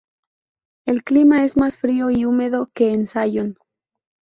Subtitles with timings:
[0.87, 3.59] El clima es más frío y húmedo que en Zion.